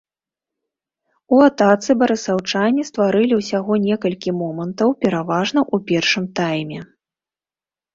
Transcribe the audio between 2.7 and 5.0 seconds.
стварылі ўсяго некалькі момантаў,